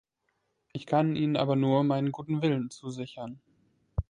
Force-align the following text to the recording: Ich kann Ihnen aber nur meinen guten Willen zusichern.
Ich 0.73 0.87
kann 0.87 1.15
Ihnen 1.15 1.37
aber 1.37 1.55
nur 1.55 1.83
meinen 1.83 2.11
guten 2.11 2.41
Willen 2.41 2.71
zusichern. 2.71 3.39